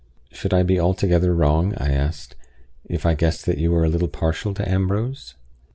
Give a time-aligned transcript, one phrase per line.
[0.31, 2.35] "Should I be altogether wrong," I asked,
[2.89, 5.35] "if I guessed that you were a little partial to Ambrose?"